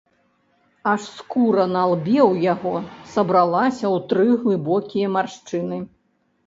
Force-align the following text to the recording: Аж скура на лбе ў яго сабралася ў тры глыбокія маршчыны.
Аж 0.91 1.01
скура 1.17 1.65
на 1.75 1.83
лбе 1.93 2.17
ў 2.31 2.47
яго 2.53 2.73
сабралася 3.13 3.85
ў 3.85 3.97
тры 4.13 4.29
глыбокія 4.47 5.07
маршчыны. 5.21 5.77